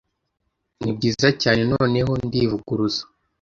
Nibyiza 0.81 1.27
cyane 1.41 1.61
noneho 1.73 2.11
ndivuguruza, 2.25 3.01